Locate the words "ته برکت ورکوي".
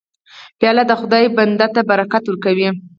1.75-2.69